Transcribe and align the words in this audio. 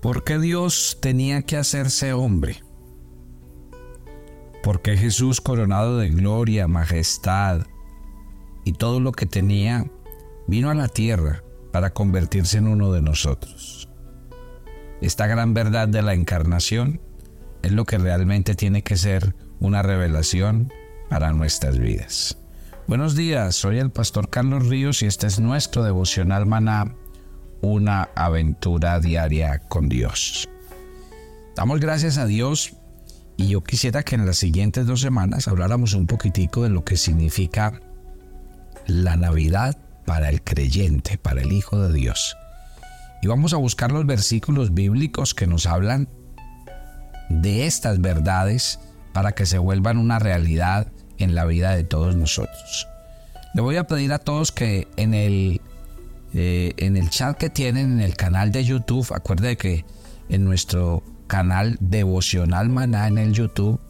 ¿Por 0.00 0.22
qué 0.22 0.38
Dios 0.38 0.98
tenía 1.02 1.42
que 1.42 1.56
hacerse 1.56 2.12
hombre? 2.12 2.62
¿Por 4.62 4.80
qué 4.80 4.96
Jesús, 4.96 5.40
coronado 5.40 5.98
de 5.98 6.08
gloria, 6.08 6.68
majestad 6.68 7.66
y 8.64 8.74
todo 8.74 9.00
lo 9.00 9.10
que 9.10 9.26
tenía, 9.26 9.90
vino 10.46 10.70
a 10.70 10.74
la 10.74 10.86
tierra 10.86 11.42
para 11.72 11.92
convertirse 11.94 12.58
en 12.58 12.68
uno 12.68 12.92
de 12.92 13.02
nosotros? 13.02 13.88
Esta 15.00 15.26
gran 15.26 15.52
verdad 15.52 15.88
de 15.88 16.02
la 16.02 16.14
encarnación 16.14 17.00
es 17.62 17.72
lo 17.72 17.84
que 17.84 17.98
realmente 17.98 18.54
tiene 18.54 18.82
que 18.82 18.96
ser 18.96 19.34
una 19.58 19.82
revelación 19.82 20.72
para 21.10 21.32
nuestras 21.32 21.76
vidas. 21.76 22.38
Buenos 22.86 23.16
días, 23.16 23.56
soy 23.56 23.78
el 23.78 23.90
pastor 23.90 24.30
Carlos 24.30 24.68
Ríos 24.68 25.02
y 25.02 25.06
este 25.06 25.26
es 25.26 25.40
nuestro 25.40 25.82
devocional 25.82 26.46
maná 26.46 26.94
una 27.60 28.08
aventura 28.14 29.00
diaria 29.00 29.58
con 29.58 29.88
Dios. 29.88 30.48
Damos 31.56 31.80
gracias 31.80 32.18
a 32.18 32.26
Dios 32.26 32.74
y 33.36 33.48
yo 33.48 33.62
quisiera 33.62 34.02
que 34.02 34.14
en 34.14 34.26
las 34.26 34.36
siguientes 34.36 34.86
dos 34.86 35.00
semanas 35.00 35.48
habláramos 35.48 35.94
un 35.94 36.06
poquitico 36.06 36.62
de 36.62 36.70
lo 36.70 36.84
que 36.84 36.96
significa 36.96 37.80
la 38.86 39.16
Navidad 39.16 39.78
para 40.06 40.28
el 40.30 40.42
creyente, 40.42 41.18
para 41.18 41.42
el 41.42 41.52
Hijo 41.52 41.80
de 41.80 41.92
Dios. 41.92 42.36
Y 43.22 43.26
vamos 43.26 43.52
a 43.52 43.56
buscar 43.56 43.92
los 43.92 44.06
versículos 44.06 44.74
bíblicos 44.74 45.34
que 45.34 45.46
nos 45.46 45.66
hablan 45.66 46.08
de 47.28 47.66
estas 47.66 48.00
verdades 48.00 48.80
para 49.12 49.32
que 49.32 49.46
se 49.46 49.58
vuelvan 49.58 49.98
una 49.98 50.18
realidad 50.18 50.88
en 51.18 51.34
la 51.34 51.44
vida 51.44 51.74
de 51.74 51.84
todos 51.84 52.16
nosotros. 52.16 52.88
Le 53.54 53.60
voy 53.60 53.76
a 53.76 53.86
pedir 53.86 54.12
a 54.12 54.18
todos 54.18 54.52
que 54.52 54.88
en 54.96 55.14
el 55.14 55.60
eh, 56.34 56.72
en 56.76 56.96
el 56.96 57.10
chat 57.10 57.36
que 57.38 57.50
tienen 57.50 57.92
en 57.92 58.00
el 58.00 58.16
canal 58.16 58.52
de 58.52 58.64
YouTube, 58.64 59.12
acuerde 59.14 59.56
que 59.56 59.84
en 60.28 60.44
nuestro 60.44 61.02
canal 61.26 61.76
devocional 61.80 62.68
maná 62.68 63.08
en 63.08 63.18
el 63.18 63.32
YouTube, 63.32 63.80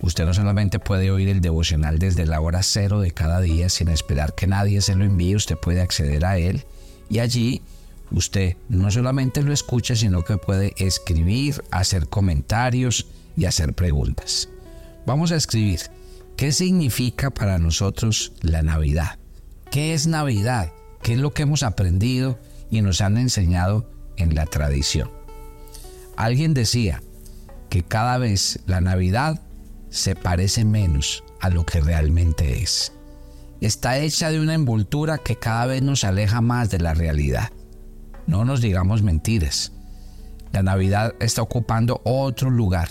usted 0.00 0.24
no 0.24 0.34
solamente 0.34 0.78
puede 0.78 1.10
oír 1.10 1.28
el 1.28 1.40
devocional 1.40 1.98
desde 1.98 2.26
la 2.26 2.40
hora 2.40 2.62
cero 2.62 3.00
de 3.00 3.10
cada 3.10 3.40
día 3.40 3.68
sin 3.68 3.88
esperar 3.88 4.34
que 4.34 4.46
nadie 4.46 4.80
se 4.80 4.94
lo 4.94 5.04
envíe, 5.04 5.36
usted 5.36 5.56
puede 5.56 5.80
acceder 5.80 6.24
a 6.24 6.38
él 6.38 6.64
y 7.08 7.18
allí 7.18 7.62
usted 8.10 8.56
no 8.68 8.90
solamente 8.90 9.42
lo 9.42 9.52
escucha, 9.52 9.96
sino 9.96 10.22
que 10.22 10.36
puede 10.36 10.74
escribir, 10.78 11.62
hacer 11.70 12.08
comentarios 12.08 13.06
y 13.36 13.44
hacer 13.44 13.74
preguntas. 13.74 14.48
Vamos 15.06 15.32
a 15.32 15.36
escribir, 15.36 15.80
¿qué 16.36 16.52
significa 16.52 17.30
para 17.30 17.58
nosotros 17.58 18.32
la 18.40 18.62
Navidad? 18.62 19.18
¿Qué 19.70 19.94
es 19.94 20.06
Navidad? 20.06 20.72
Qué 21.02 21.14
es 21.14 21.18
lo 21.18 21.32
que 21.32 21.42
hemos 21.42 21.62
aprendido 21.62 22.38
y 22.70 22.82
nos 22.82 23.00
han 23.00 23.16
enseñado 23.16 23.90
en 24.16 24.34
la 24.34 24.46
tradición. 24.46 25.10
Alguien 26.16 26.54
decía 26.54 27.02
que 27.68 27.82
cada 27.82 28.18
vez 28.18 28.60
la 28.66 28.80
Navidad 28.80 29.42
se 29.90 30.14
parece 30.14 30.64
menos 30.64 31.24
a 31.40 31.50
lo 31.50 31.64
que 31.64 31.80
realmente 31.80 32.62
es. 32.62 32.92
Está 33.60 33.98
hecha 33.98 34.30
de 34.30 34.40
una 34.40 34.54
envoltura 34.54 35.18
que 35.18 35.36
cada 35.36 35.66
vez 35.66 35.82
nos 35.82 36.04
aleja 36.04 36.40
más 36.40 36.70
de 36.70 36.78
la 36.78 36.94
realidad. 36.94 37.50
No 38.26 38.44
nos 38.44 38.60
digamos 38.60 39.02
mentiras. 39.02 39.72
La 40.52 40.62
Navidad 40.62 41.14
está 41.20 41.42
ocupando 41.42 42.00
otro 42.04 42.50
lugar, 42.50 42.88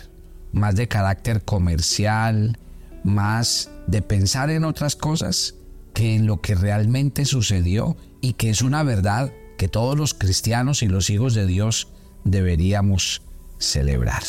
más 0.52 0.76
de 0.76 0.88
carácter 0.88 1.44
comercial, 1.44 2.58
más 3.04 3.70
de 3.88 4.02
pensar 4.02 4.50
en 4.50 4.66
otras 4.66 4.96
cosas 4.96 5.56
que 5.96 6.14
en 6.14 6.28
lo 6.28 6.42
que 6.42 6.54
realmente 6.54 7.26
sucedió 7.26 7.98
y 8.22 8.34
que 8.34 8.52
es 8.52 8.62
una 8.62 8.84
verdad 8.84 9.34
que 9.58 9.68
todos 9.68 9.98
los 9.98 10.14
cristianos 10.14 10.84
y 10.84 10.88
los 10.88 11.10
hijos 11.10 11.34
de 11.34 11.48
Dios 11.48 11.88
deberíamos 12.26 13.24
celebrar. 13.58 14.22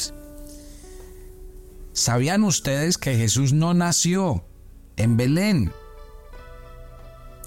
¿Sabían 1.92 2.44
ustedes 2.44 2.96
que 2.96 3.16
Jesús 3.16 3.52
no 3.52 3.74
nació 3.74 4.44
en 4.96 5.16
Belén? 5.16 5.72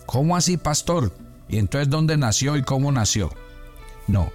¿Cómo 0.06 0.36
así, 0.36 0.58
pastor? 0.58 1.16
¿Y 1.48 1.58
entonces 1.58 1.90
dónde 1.90 2.18
nació 2.18 2.58
y 2.58 2.64
cómo 2.64 2.92
nació? 2.92 3.32
No, 4.08 4.32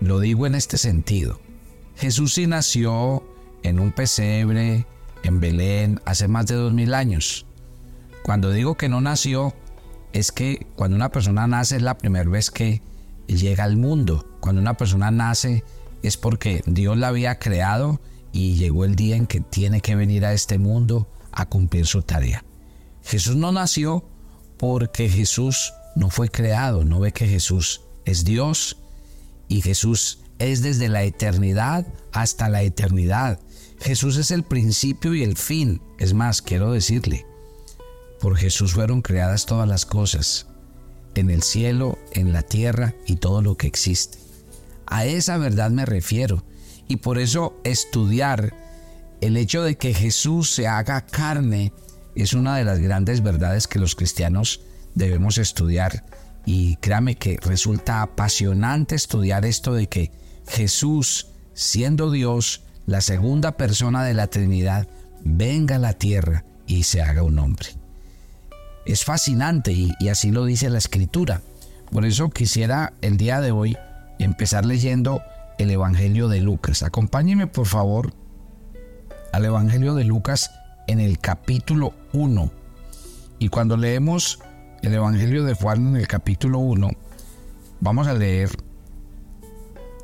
lo 0.00 0.20
digo 0.20 0.46
en 0.46 0.54
este 0.54 0.76
sentido. 0.76 1.40
Jesús 1.96 2.34
sí 2.34 2.46
nació 2.46 3.22
en 3.62 3.78
un 3.80 3.92
pesebre 3.92 4.84
en 5.22 5.40
Belén 5.40 6.00
hace 6.04 6.28
más 6.28 6.46
de 6.46 6.56
dos 6.56 6.72
mil 6.74 6.92
años. 6.92 7.46
Cuando 8.26 8.50
digo 8.50 8.76
que 8.76 8.88
no 8.88 9.00
nació, 9.00 9.54
es 10.12 10.32
que 10.32 10.66
cuando 10.74 10.96
una 10.96 11.12
persona 11.12 11.46
nace 11.46 11.76
es 11.76 11.82
la 11.82 11.96
primera 11.96 12.28
vez 12.28 12.50
que 12.50 12.82
llega 13.28 13.62
al 13.62 13.76
mundo. 13.76 14.26
Cuando 14.40 14.60
una 14.60 14.74
persona 14.74 15.12
nace 15.12 15.62
es 16.02 16.16
porque 16.16 16.60
Dios 16.66 16.98
la 16.98 17.06
había 17.06 17.38
creado 17.38 18.00
y 18.32 18.56
llegó 18.56 18.84
el 18.84 18.96
día 18.96 19.14
en 19.14 19.28
que 19.28 19.42
tiene 19.42 19.80
que 19.80 19.94
venir 19.94 20.24
a 20.24 20.32
este 20.32 20.58
mundo 20.58 21.06
a 21.30 21.46
cumplir 21.46 21.86
su 21.86 22.02
tarea. 22.02 22.44
Jesús 23.04 23.36
no 23.36 23.52
nació 23.52 24.04
porque 24.56 25.08
Jesús 25.08 25.72
no 25.94 26.10
fue 26.10 26.28
creado, 26.28 26.84
no 26.84 26.98
ve 26.98 27.12
que 27.12 27.28
Jesús 27.28 27.82
es 28.06 28.24
Dios 28.24 28.76
y 29.46 29.60
Jesús 29.60 30.18
es 30.40 30.62
desde 30.62 30.88
la 30.88 31.04
eternidad 31.04 31.86
hasta 32.10 32.48
la 32.48 32.62
eternidad. 32.62 33.38
Jesús 33.78 34.16
es 34.16 34.32
el 34.32 34.42
principio 34.42 35.14
y 35.14 35.22
el 35.22 35.36
fin. 35.36 35.80
Es 36.00 36.12
más, 36.12 36.42
quiero 36.42 36.72
decirle, 36.72 37.24
por 38.20 38.36
Jesús 38.36 38.72
fueron 38.72 39.02
creadas 39.02 39.46
todas 39.46 39.68
las 39.68 39.86
cosas, 39.86 40.46
en 41.14 41.30
el 41.30 41.42
cielo, 41.42 41.98
en 42.12 42.32
la 42.32 42.42
tierra 42.42 42.94
y 43.06 43.16
todo 43.16 43.42
lo 43.42 43.56
que 43.56 43.66
existe. 43.66 44.18
A 44.86 45.04
esa 45.06 45.38
verdad 45.38 45.70
me 45.70 45.86
refiero 45.86 46.44
y 46.88 46.96
por 46.96 47.18
eso 47.18 47.58
estudiar 47.64 48.54
el 49.20 49.36
hecho 49.36 49.62
de 49.62 49.76
que 49.76 49.94
Jesús 49.94 50.50
se 50.50 50.66
haga 50.66 51.00
carne 51.06 51.72
es 52.14 52.32
una 52.32 52.56
de 52.56 52.64
las 52.64 52.78
grandes 52.78 53.22
verdades 53.22 53.66
que 53.66 53.78
los 53.78 53.94
cristianos 53.94 54.60
debemos 54.94 55.38
estudiar 55.38 56.04
y 56.44 56.76
créame 56.76 57.16
que 57.16 57.38
resulta 57.42 58.02
apasionante 58.02 58.94
estudiar 58.94 59.44
esto 59.44 59.74
de 59.74 59.88
que 59.88 60.12
Jesús, 60.46 61.28
siendo 61.54 62.10
Dios, 62.10 62.62
la 62.86 63.00
segunda 63.00 63.56
persona 63.56 64.04
de 64.04 64.14
la 64.14 64.28
Trinidad, 64.28 64.86
venga 65.24 65.76
a 65.76 65.80
la 65.80 65.94
tierra 65.94 66.44
y 66.66 66.84
se 66.84 67.02
haga 67.02 67.22
un 67.24 67.38
hombre 67.38 67.85
es 68.86 69.04
fascinante 69.04 69.72
y, 69.72 70.08
así 70.08 70.30
lo 70.30 70.44
dice 70.44 70.70
la 70.70 70.78
escritura. 70.78 71.42
Por 71.90 72.04
eso 72.04 72.30
quisiera 72.30 72.94
el 73.00 73.16
día 73.16 73.40
de 73.40 73.50
hoy 73.50 73.76
empezar 74.18 74.64
leyendo 74.64 75.22
el 75.58 75.70
Evangelio 75.70 76.28
de 76.28 76.40
Lucas. 76.40 76.82
Acompáñeme 76.82 77.46
por 77.46 77.66
favor 77.66 78.12
al 79.32 79.44
Evangelio 79.44 79.94
de 79.94 80.04
Lucas 80.04 80.50
en 80.86 81.00
el 81.00 81.18
capítulo 81.18 81.94
1. 82.12 82.50
Y 83.38 83.48
cuando 83.48 83.76
leemos 83.76 84.40
el 84.82 84.94
Evangelio 84.94 85.44
de 85.44 85.54
Juan 85.54 85.88
en 85.88 85.96
el 85.96 86.06
capítulo 86.06 86.58
1, 86.60 86.90
vamos 87.80 88.06
a 88.06 88.14
leer 88.14 88.50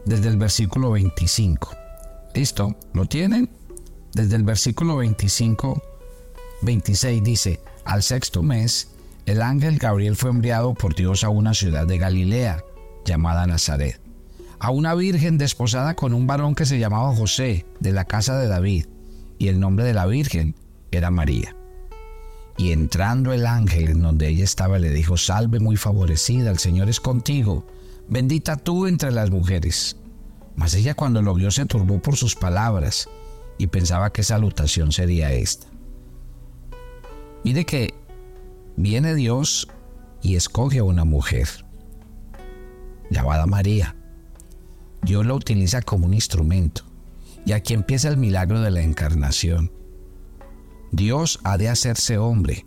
desde 0.05 0.29
el 0.29 0.37
versículo 0.37 0.91
25. 0.91 1.71
¿Listo? 2.35 2.77
¿Lo 2.93 3.07
tienen? 3.07 3.49
Desde 4.13 4.37
el 4.37 4.43
versículo 4.43 4.97
25, 4.97 5.83
26 6.63 7.23
dice, 7.23 7.61
al 7.85 8.03
sexto 8.03 8.43
mes, 8.43 8.89
el 9.27 9.43
ángel 9.43 9.79
Gabriel 9.79 10.17
fue 10.17 10.31
enviado 10.31 10.75
por 10.75 10.95
Dios 10.95 11.25
a 11.25 11.29
una 11.29 11.55
ciudad 11.55 11.87
de 11.87 11.99
Galilea, 11.99 12.65
llamada 13.05 13.47
Nazaret, 13.47 14.01
a 14.59 14.71
una 14.71 14.95
virgen 14.95 15.39
desposada 15.39 15.95
con 15.95 16.15
un 16.15 16.27
varón 16.27 16.55
que 16.55 16.67
se 16.67 16.79
llamaba 16.79 17.15
José, 17.15 17.67
de 17.81 17.93
la 17.93 18.05
casa 18.05 18.39
de 18.39 18.49
David, 18.49 18.87
y 19.39 19.49
el 19.49 19.61
nombre 19.61 19.85
de 19.85 19.95
la 19.95 20.07
virgen 20.07 20.55
era 20.91 21.11
María. 21.11 21.57
Y 22.57 22.73
entrando 22.73 23.33
el 23.33 23.47
ángel 23.47 23.89
en 23.89 24.03
donde 24.03 24.29
ella 24.29 24.45
estaba 24.45 24.79
le 24.79 24.91
dijo, 24.91 25.17
Salve 25.17 25.59
muy 25.59 25.77
favorecida, 25.77 26.51
el 26.51 26.59
Señor 26.59 26.89
es 26.89 27.01
contigo, 27.01 27.67
bendita 28.09 28.57
tú 28.57 28.87
entre 28.87 29.11
las 29.11 29.31
mujeres. 29.31 29.97
Mas 30.55 30.75
ella 30.75 30.95
cuando 30.95 31.23
lo 31.23 31.35
vio 31.35 31.51
se 31.51 31.67
turbó 31.67 32.01
por 32.01 32.17
sus 32.17 32.35
palabras 32.35 33.09
y 33.57 33.69
pensaba 33.69 34.13
qué 34.13 34.23
salutación 34.23 34.93
sería 34.93 35.33
esta. 35.33 35.72
Mire 37.45 37.65
que 37.65 37.95
viene 38.77 39.15
Dios 39.15 39.69
y 40.23 40.37
escoge 40.37 40.79
a 40.79 40.85
una 40.85 41.05
mujer 41.05 41.49
llamada 43.11 43.47
María. 43.47 43.97
Dios 45.03 45.27
la 45.27 45.35
utiliza 45.35 45.83
como 45.83 46.07
un 46.07 46.15
instrumento. 46.15 46.85
Y 47.45 47.53
aquí 47.53 47.75
empieza 47.75 48.09
el 48.09 48.17
milagro 48.17 48.61
de 48.61 48.71
la 48.71 48.83
encarnación. 48.83 49.73
Dios 50.93 51.41
ha 51.43 51.59
de 51.59 51.69
hacerse 51.69 52.19
hombre. 52.19 52.65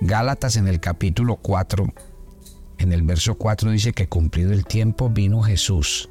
Gálatas 0.00 0.56
en 0.56 0.68
el 0.68 0.80
capítulo 0.80 1.36
4, 1.36 1.92
en 2.78 2.92
el 2.92 3.02
verso 3.02 3.34
4 3.34 3.72
dice 3.72 3.92
que 3.92 4.08
cumplido 4.08 4.52
el 4.52 4.64
tiempo 4.64 5.10
vino 5.10 5.42
Jesús, 5.42 6.08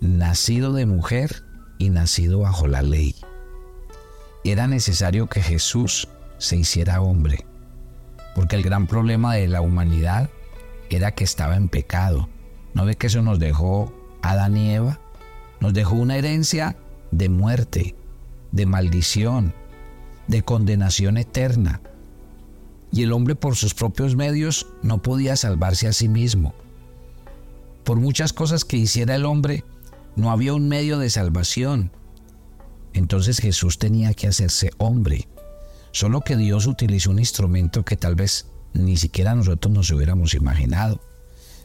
nacido 0.00 0.72
de 0.72 0.86
mujer 0.86 1.44
y 1.78 1.90
nacido 1.90 2.40
bajo 2.40 2.66
la 2.66 2.82
ley. 2.82 3.14
Era 4.42 4.66
necesario 4.66 5.28
que 5.28 5.42
Jesús 5.42 6.08
se 6.40 6.56
hiciera 6.56 7.00
hombre. 7.00 7.46
Porque 8.34 8.56
el 8.56 8.62
gran 8.62 8.88
problema 8.88 9.34
de 9.34 9.46
la 9.46 9.60
humanidad 9.60 10.28
era 10.88 11.12
que 11.12 11.22
estaba 11.22 11.54
en 11.54 11.68
pecado. 11.68 12.28
¿No 12.74 12.84
ve 12.84 12.96
que 12.96 13.06
eso 13.06 13.22
nos 13.22 13.38
dejó 13.38 13.92
Adán 14.22 14.56
y 14.56 14.74
Eva? 14.74 14.98
nos 15.60 15.74
dejó 15.74 15.94
una 15.94 16.16
herencia 16.16 16.76
de 17.10 17.28
muerte, 17.28 17.94
de 18.50 18.66
maldición, 18.66 19.54
de 20.26 20.42
condenación 20.42 21.18
eterna. 21.18 21.80
Y 22.92 23.02
el 23.02 23.12
hombre 23.12 23.36
por 23.36 23.54
sus 23.54 23.74
propios 23.74 24.16
medios 24.16 24.66
no 24.82 25.00
podía 25.00 25.36
salvarse 25.36 25.86
a 25.86 25.92
sí 25.92 26.08
mismo. 26.08 26.54
Por 27.84 27.98
muchas 27.98 28.32
cosas 28.32 28.64
que 28.64 28.78
hiciera 28.78 29.14
el 29.14 29.24
hombre, 29.24 29.64
no 30.16 30.30
había 30.30 30.54
un 30.54 30.68
medio 30.68 30.98
de 30.98 31.10
salvación. 31.10 31.92
Entonces 32.92 33.38
Jesús 33.38 33.78
tenía 33.78 34.12
que 34.14 34.26
hacerse 34.26 34.70
hombre. 34.78 35.28
Solo 35.92 36.20
que 36.20 36.36
Dios 36.36 36.66
utilizó 36.66 37.10
un 37.10 37.18
instrumento 37.18 37.84
que 37.84 37.96
tal 37.96 38.14
vez 38.14 38.46
ni 38.72 38.96
siquiera 38.96 39.34
nosotros 39.34 39.74
nos 39.74 39.90
hubiéramos 39.90 40.34
imaginado. 40.34 41.00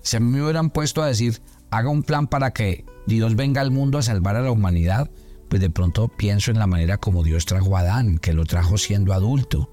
Si 0.02 0.18
a 0.18 0.20
mí 0.20 0.32
me 0.32 0.42
hubieran 0.42 0.70
puesto 0.70 1.02
a 1.02 1.08
decir, 1.08 1.42
haga 1.72 1.90
un 1.90 2.04
plan 2.04 2.28
para 2.28 2.52
que 2.52 2.86
Dios 3.08 3.36
venga 3.36 3.62
al 3.62 3.72
mundo 3.72 3.98
a 3.98 4.04
salvar 4.04 4.36
a 4.36 4.42
la 4.42 4.52
humanidad, 4.52 5.10
pues 5.50 5.62
de 5.62 5.70
pronto 5.70 6.08
pienso 6.08 6.52
en 6.52 6.60
la 6.60 6.68
manera 6.68 6.98
como 6.98 7.24
Dios 7.24 7.46
trajo 7.46 7.78
a 7.78 7.82
Adán, 7.82 8.18
que 8.18 8.34
lo 8.34 8.46
trajo 8.46 8.78
siendo 8.78 9.14
adulto. 9.14 9.72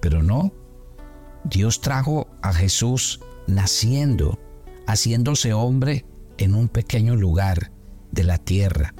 Pero 0.00 0.22
no, 0.22 0.52
Dios 1.44 1.80
trajo 1.80 2.28
a 2.42 2.52
Jesús 2.52 3.20
naciendo, 3.46 4.38
haciéndose 4.86 5.52
hombre 5.52 6.06
en 6.38 6.54
un 6.54 6.68
pequeño 6.68 7.16
lugar 7.16 7.70
de 8.10 8.24
la 8.24 8.38
tierra. 8.38 8.94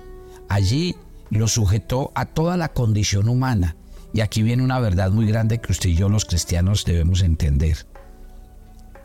Allí 0.49 0.97
lo 1.31 1.49
sujetó 1.49 2.13
a 2.15 2.27
toda 2.27 2.57
la 2.57 2.73
condición 2.73 3.29
humana. 3.29 3.77
Y 4.13 4.21
aquí 4.21 4.43
viene 4.43 4.63
una 4.63 4.81
verdad 4.81 5.11
muy 5.11 5.27
grande 5.27 5.61
que 5.61 5.73
usted 5.73 5.91
y 5.91 5.95
yo 5.95 6.09
los 6.09 6.25
cristianos 6.25 6.85
debemos 6.85 7.23
entender. 7.23 7.87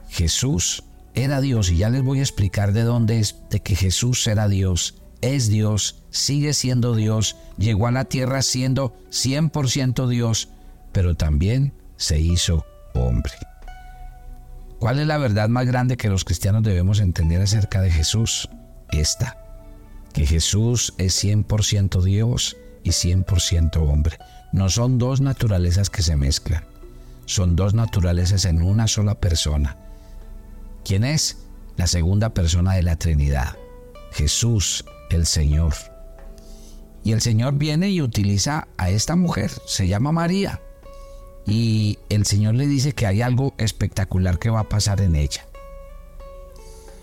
Jesús 0.09 0.83
era 1.13 1.41
Dios 1.41 1.69
y 1.71 1.77
ya 1.77 1.89
les 1.89 2.03
voy 2.03 2.19
a 2.19 2.23
explicar 2.23 2.73
de 2.73 2.83
dónde 2.83 3.19
es 3.19 3.35
de 3.49 3.61
que 3.61 3.75
Jesús 3.75 4.25
era 4.27 4.47
Dios, 4.47 5.01
es 5.21 5.49
Dios, 5.49 6.03
sigue 6.09 6.53
siendo 6.53 6.95
Dios, 6.95 7.37
llegó 7.57 7.87
a 7.87 7.91
la 7.91 8.05
tierra 8.05 8.41
siendo 8.41 8.95
100% 9.11 10.07
Dios, 10.07 10.49
pero 10.91 11.15
también 11.15 11.73
se 11.97 12.19
hizo 12.19 12.65
hombre. 12.93 13.33
¿Cuál 14.79 14.99
es 14.99 15.07
la 15.07 15.17
verdad 15.17 15.49
más 15.49 15.65
grande 15.65 15.97
que 15.97 16.09
los 16.09 16.25
cristianos 16.25 16.63
debemos 16.63 16.99
entender 16.99 17.41
acerca 17.41 17.81
de 17.81 17.91
Jesús? 17.91 18.49
Esta, 18.91 19.37
que 20.13 20.25
Jesús 20.25 20.93
es 20.97 21.23
100% 21.23 22.03
Dios 22.03 22.57
y 22.83 22.89
100% 22.89 23.77
hombre. 23.77 24.17
No 24.55 24.69
son 24.69 24.97
dos 24.99 25.19
naturalezas 25.19 25.89
que 25.89 26.01
se 26.01 26.15
mezclan, 26.15 26.63
son 27.25 27.57
dos 27.57 27.73
naturalezas 27.73 28.45
en 28.45 28.61
una 28.61 28.87
sola 28.87 29.15
persona. 29.15 29.75
¿Quién 30.85 31.03
es? 31.03 31.39
La 31.75 31.87
segunda 31.87 32.33
persona 32.33 32.75
de 32.75 32.83
la 32.83 32.95
Trinidad, 32.95 33.57
Jesús 34.13 34.85
el 35.09 35.25
Señor. 35.25 35.73
Y 37.03 37.11
el 37.11 37.19
Señor 37.19 37.55
viene 37.55 37.89
y 37.89 38.01
utiliza 38.01 38.69
a 38.77 38.89
esta 38.89 39.17
mujer, 39.17 39.51
se 39.67 39.89
llama 39.89 40.13
María, 40.13 40.61
y 41.45 41.99
el 42.07 42.25
Señor 42.25 42.55
le 42.55 42.65
dice 42.65 42.93
que 42.93 43.07
hay 43.07 43.21
algo 43.21 43.55
espectacular 43.57 44.39
que 44.39 44.51
va 44.51 44.61
a 44.61 44.69
pasar 44.69 45.01
en 45.01 45.17
ella. 45.17 45.45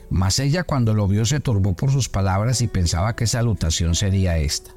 Mas 0.09 0.39
ella 0.39 0.65
cuando 0.65 0.95
lo 0.95 1.07
vio 1.07 1.27
se 1.27 1.39
turbó 1.39 1.75
por 1.75 1.93
sus 1.93 2.09
palabras 2.09 2.63
y 2.63 2.67
pensaba 2.67 3.15
que 3.15 3.27
salutación 3.27 3.95
sería 3.95 4.39
esta. 4.39 4.73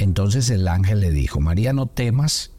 Entonces 0.00 0.48
el 0.48 0.66
ángel 0.66 1.00
le 1.00 1.10
dijo, 1.10 1.40
María, 1.40 1.74
no 1.74 1.86
temas 1.86 2.52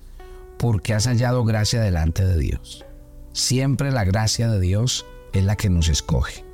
porque 0.60 0.94
has 0.94 1.08
hallado 1.08 1.44
gracia 1.44 1.82
delante 1.82 2.24
de 2.24 2.38
Dios. 2.38 2.86
Siempre 3.34 3.92
la 3.92 4.04
gracia 4.04 4.48
de 4.48 4.60
Dios 4.60 5.08
es 5.34 5.44
la 5.44 5.56
que 5.56 5.72
nos 5.72 5.90
escoge. 5.90 6.46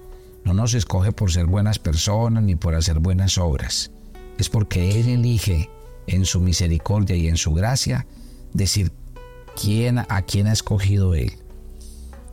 No 0.45 0.53
nos 0.53 0.73
escoge 0.73 1.11
por 1.11 1.29
ser 1.29 1.45
buenas 1.45 1.77
personas 1.77 2.41
ni 2.41 2.55
por 2.55 2.73
hacer 2.73 2.99
buenas 2.99 3.37
obras. 3.37 3.91
Es 4.37 4.47
porque 4.47 4.97
Él 4.97 5.09
elige 5.09 5.69
en 6.07 6.23
su 6.23 6.39
misericordia 6.39 7.17
y 7.17 7.27
en 7.27 7.35
su 7.35 7.53
gracia 7.53 8.07
decir 8.53 8.93
quién, 9.61 9.99
a 9.99 10.21
quién 10.21 10.47
ha 10.47 10.53
escogido 10.53 11.15
Él. 11.15 11.33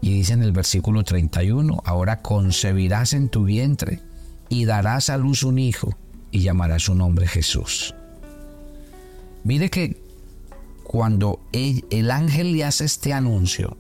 Y 0.00 0.14
dice 0.14 0.32
en 0.32 0.44
el 0.44 0.52
versículo 0.52 1.02
31, 1.02 1.82
ahora 1.84 2.22
concebirás 2.22 3.14
en 3.14 3.30
tu 3.30 3.42
vientre 3.42 4.00
y 4.48 4.64
darás 4.64 5.10
a 5.10 5.16
luz 5.16 5.42
un 5.42 5.58
hijo 5.58 5.96
y 6.30 6.42
llamarás 6.42 6.84
su 6.84 6.94
nombre 6.94 7.26
Jesús. 7.26 7.96
Mire 9.44 9.68
que 9.68 10.02
cuando 10.82 11.38
el, 11.52 12.10
ángel 12.10 12.52
le 12.52 12.64
hace 12.64 12.86
este 12.86 13.12
anuncio, 13.12 13.76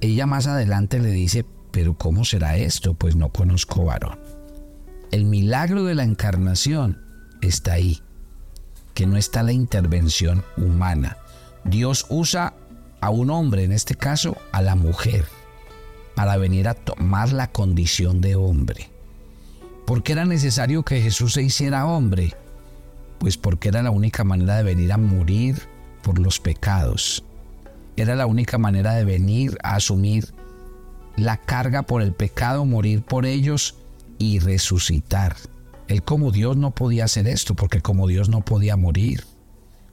ella 0.00 0.24
más 0.26 0.46
adelante 0.46 1.00
le 1.00 1.10
dice, 1.10 1.44
pero 1.72 1.94
¿cómo 1.94 2.24
será 2.24 2.56
esto? 2.56 2.94
Pues 2.94 3.16
no 3.16 3.30
conozco 3.30 3.84
varón. 3.84 4.20
El 5.10 5.24
milagro 5.24 5.84
de 5.84 5.96
la 5.96 6.04
encarnación 6.04 7.02
está 7.40 7.72
ahí, 7.72 8.02
que 8.94 9.06
no 9.06 9.16
está 9.16 9.42
la 9.42 9.52
intervención 9.52 10.44
humana. 10.56 11.16
Dios 11.64 12.06
usa 12.08 12.54
a 13.00 13.10
un 13.10 13.30
hombre, 13.30 13.64
en 13.64 13.72
este 13.72 13.96
caso 13.96 14.36
a 14.52 14.62
la 14.62 14.76
mujer, 14.76 15.26
para 16.14 16.36
venir 16.36 16.68
a 16.68 16.74
tomar 16.74 17.32
la 17.32 17.50
condición 17.50 18.20
de 18.20 18.36
hombre. 18.36 18.90
¿Por 19.86 20.04
qué 20.04 20.12
era 20.12 20.24
necesario 20.24 20.84
que 20.84 21.00
Jesús 21.02 21.32
se 21.32 21.42
hiciera 21.42 21.86
hombre? 21.86 22.36
Pues 23.22 23.36
porque 23.36 23.68
era 23.68 23.84
la 23.84 23.92
única 23.92 24.24
manera 24.24 24.56
de 24.56 24.64
venir 24.64 24.90
a 24.90 24.96
morir 24.98 25.62
por 26.02 26.18
los 26.18 26.40
pecados. 26.40 27.22
Era 27.96 28.16
la 28.16 28.26
única 28.26 28.58
manera 28.58 28.94
de 28.94 29.04
venir 29.04 29.56
a 29.62 29.76
asumir 29.76 30.34
la 31.14 31.36
carga 31.36 31.82
por 31.82 32.02
el 32.02 32.14
pecado, 32.14 32.64
morir 32.64 33.02
por 33.02 33.24
ellos 33.24 33.76
y 34.18 34.40
resucitar. 34.40 35.36
Él 35.86 36.02
como 36.02 36.32
Dios 36.32 36.56
no 36.56 36.72
podía 36.72 37.04
hacer 37.04 37.28
esto 37.28 37.54
porque 37.54 37.80
como 37.80 38.08
Dios 38.08 38.28
no 38.28 38.44
podía 38.44 38.76
morir, 38.76 39.24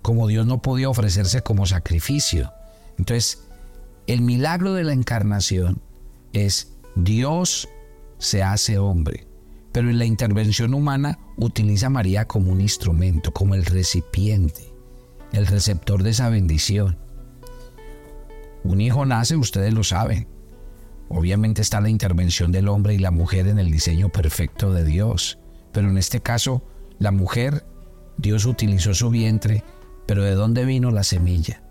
como 0.01 0.25
Dios 0.25 0.47
no 0.47 0.63
podía 0.63 0.89
ofrecerse 0.89 1.41
como 1.41 1.67
sacrificio. 1.67 2.51
Entonces, 2.97 3.43
el 4.07 4.21
milagro 4.21 4.73
de 4.73 4.85
la 4.85 4.93
encarnación 4.93 5.83
es 6.33 6.73
Dios 6.95 7.69
se 8.17 8.41
hace 8.41 8.79
hombre, 8.79 9.27
pero 9.71 9.89
en 9.89 9.99
la 9.99 10.05
intervención 10.05 10.73
humana 10.73 11.19
utiliza 11.37 11.87
a 11.87 11.91
María 11.91 12.25
como 12.25 12.51
un 12.51 12.61
instrumento, 12.61 13.31
como 13.31 13.55
el 13.55 13.65
recipiente, 13.65 14.73
el 15.31 15.47
receptor 15.47 16.03
de 16.03 16.11
esa 16.11 16.29
bendición. 16.29 16.97
Un 18.63 18.81
hijo 18.81 19.05
nace, 19.05 19.35
ustedes 19.35 19.73
lo 19.73 19.83
saben. 19.83 20.27
Obviamente 21.07 21.61
está 21.61 21.81
la 21.81 21.89
intervención 21.89 22.51
del 22.51 22.67
hombre 22.67 22.93
y 22.93 22.99
la 22.99 23.11
mujer 23.11 23.47
en 23.47 23.57
el 23.57 23.71
diseño 23.71 24.09
perfecto 24.09 24.73
de 24.73 24.83
Dios, 24.85 25.39
pero 25.71 25.89
en 25.89 25.97
este 25.97 26.21
caso, 26.21 26.63
la 26.99 27.11
mujer, 27.11 27.65
Dios 28.17 28.45
utilizó 28.45 28.93
su 28.93 29.09
vientre, 29.09 29.63
pero 30.05 30.23
¿de 30.23 30.35
dónde 30.35 30.65
vino 30.65 30.91
la 30.91 31.03
semilla? 31.03 31.63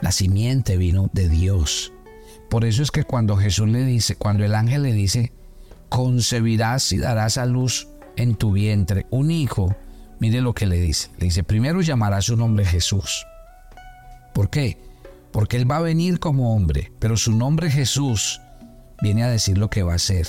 La 0.00 0.12
simiente 0.12 0.76
vino 0.76 1.10
de 1.12 1.28
Dios. 1.28 1.92
Por 2.50 2.64
eso 2.64 2.82
es 2.82 2.90
que 2.90 3.04
cuando 3.04 3.36
Jesús 3.36 3.68
le 3.68 3.84
dice, 3.84 4.16
cuando 4.16 4.44
el 4.44 4.54
ángel 4.54 4.82
le 4.82 4.92
dice, 4.92 5.32
concebirás 5.92 6.90
y 6.92 6.96
darás 6.96 7.36
a 7.36 7.44
luz 7.44 7.86
en 8.16 8.34
tu 8.34 8.52
vientre 8.52 9.04
un 9.10 9.30
hijo, 9.30 9.76
mire 10.20 10.40
lo 10.40 10.54
que 10.54 10.64
le 10.64 10.80
dice. 10.80 11.10
Le 11.18 11.26
dice, 11.26 11.44
primero 11.44 11.82
llamará 11.82 12.22
su 12.22 12.34
nombre 12.34 12.64
Jesús. 12.64 13.26
¿Por 14.32 14.48
qué? 14.48 14.78
Porque 15.32 15.58
él 15.58 15.70
va 15.70 15.76
a 15.76 15.82
venir 15.82 16.18
como 16.18 16.56
hombre, 16.56 16.92
pero 16.98 17.18
su 17.18 17.36
nombre 17.36 17.70
Jesús 17.70 18.40
viene 19.02 19.22
a 19.22 19.28
decir 19.28 19.58
lo 19.58 19.68
que 19.68 19.82
va 19.82 19.92
a 19.92 19.96
hacer. 19.96 20.26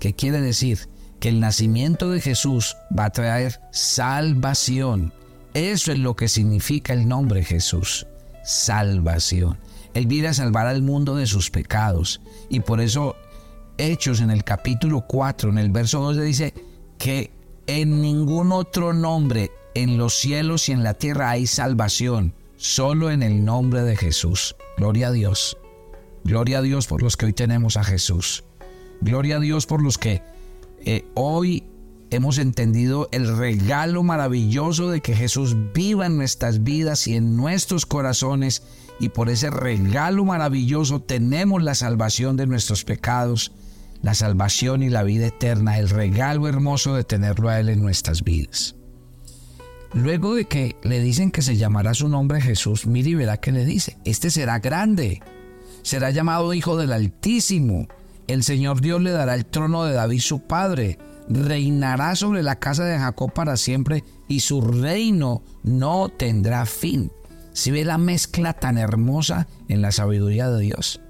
¿Qué 0.00 0.14
quiere 0.14 0.40
decir? 0.40 0.88
Que 1.20 1.28
el 1.28 1.38
nacimiento 1.38 2.08
de 2.10 2.22
Jesús 2.22 2.74
va 2.98 3.04
a 3.04 3.10
traer 3.10 3.60
salvación. 3.70 5.12
Eso 5.52 5.92
es 5.92 5.98
lo 5.98 6.16
que 6.16 6.28
significa 6.28 6.94
el 6.94 7.06
nombre 7.06 7.44
Jesús 7.44 8.06
salvación. 8.48 9.58
Él 9.92 10.06
viene 10.06 10.28
a 10.28 10.34
salvar 10.34 10.66
al 10.66 10.80
mundo 10.82 11.16
de 11.16 11.26
sus 11.26 11.50
pecados. 11.50 12.22
Y 12.48 12.60
por 12.60 12.80
eso 12.80 13.16
Hechos 13.78 14.20
en 14.20 14.30
el 14.30 14.42
capítulo 14.42 15.02
4, 15.06 15.50
en 15.50 15.58
el 15.58 15.70
verso 15.70 16.00
2 16.00 16.20
dice 16.20 16.52
que 16.98 17.30
en 17.68 18.02
ningún 18.02 18.50
otro 18.50 18.92
nombre 18.92 19.52
en 19.74 19.96
los 19.96 20.14
cielos 20.14 20.68
y 20.68 20.72
en 20.72 20.82
la 20.82 20.94
tierra 20.94 21.30
hay 21.30 21.46
salvación, 21.46 22.34
solo 22.56 23.10
en 23.10 23.22
el 23.22 23.44
nombre 23.44 23.82
de 23.82 23.96
Jesús. 23.96 24.56
Gloria 24.76 25.08
a 25.08 25.12
Dios. 25.12 25.56
Gloria 26.24 26.58
a 26.58 26.62
Dios 26.62 26.88
por 26.88 27.02
los 27.02 27.16
que 27.16 27.26
hoy 27.26 27.32
tenemos 27.32 27.76
a 27.76 27.84
Jesús. 27.84 28.42
Gloria 29.00 29.36
a 29.36 29.40
Dios 29.40 29.66
por 29.66 29.80
los 29.80 29.96
que 29.96 30.22
eh, 30.84 31.04
hoy 31.14 31.64
hemos 32.10 32.38
entendido 32.38 33.08
el 33.12 33.36
regalo 33.36 34.02
maravilloso 34.02 34.90
de 34.90 35.00
que 35.00 35.14
Jesús 35.14 35.56
viva 35.72 36.06
en 36.06 36.16
nuestras 36.16 36.64
vidas 36.64 37.06
y 37.06 37.14
en 37.14 37.36
nuestros 37.36 37.86
corazones 37.86 38.62
y 38.98 39.10
por 39.10 39.28
ese 39.28 39.50
regalo 39.50 40.24
maravilloso 40.24 41.00
tenemos 41.00 41.62
la 41.62 41.74
salvación 41.74 42.36
de 42.36 42.46
nuestros 42.46 42.84
pecados, 42.84 43.52
la 44.02 44.14
salvación 44.14 44.82
y 44.82 44.90
la 44.90 45.02
vida 45.02 45.26
eterna, 45.26 45.78
el 45.78 45.88
regalo 45.88 46.48
hermoso 46.48 46.94
de 46.94 47.04
tenerlo 47.04 47.48
a 47.48 47.60
Él 47.60 47.68
en 47.68 47.82
nuestras 47.82 48.22
vidas. 48.22 48.76
Luego 49.94 50.34
de 50.34 50.44
que 50.44 50.76
le 50.82 51.00
dicen 51.00 51.30
que 51.30 51.42
se 51.42 51.56
llamará 51.56 51.94
su 51.94 52.08
nombre 52.08 52.40
Jesús, 52.40 52.86
mire 52.86 53.10
y 53.10 53.14
verá 53.14 53.38
que 53.38 53.52
le 53.52 53.64
dice, 53.64 53.96
este 54.04 54.30
será 54.30 54.58
grande, 54.58 55.22
será 55.82 56.10
llamado 56.10 56.52
Hijo 56.52 56.76
del 56.76 56.92
Altísimo, 56.92 57.88
el 58.26 58.42
Señor 58.42 58.82
Dios 58.82 59.00
le 59.00 59.10
dará 59.10 59.34
el 59.34 59.46
trono 59.46 59.84
de 59.84 59.94
David 59.94 60.20
su 60.20 60.40
padre, 60.40 60.98
reinará 61.28 62.14
sobre 62.14 62.42
la 62.42 62.56
casa 62.56 62.84
de 62.84 62.98
Jacob 62.98 63.32
para 63.32 63.56
siempre 63.56 64.04
y 64.28 64.40
su 64.40 64.60
reino 64.60 65.42
no 65.62 66.10
tendrá 66.10 66.66
fin. 66.66 67.10
Si 67.54 67.70
ve 67.70 67.84
la 67.84 67.98
mezcla 67.98 68.52
tan 68.52 68.76
hermosa 68.78 69.48
en 69.68 69.82
la 69.82 69.90
sabiduría 69.90 70.50
de 70.50 70.60
Dios. 70.60 71.00